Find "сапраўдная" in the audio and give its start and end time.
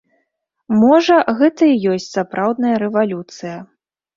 2.17-2.75